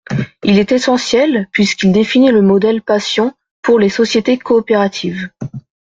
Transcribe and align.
Il 0.43 0.57
est 0.57 0.71
essentiel 0.71 1.47
puisqu’il 1.51 1.91
définit 1.91 2.31
le 2.31 2.41
modèle 2.41 2.81
patient 2.81 3.33
pour 3.61 3.77
les 3.77 3.89
sociétés 3.89 4.39
coopératives. 4.39 5.29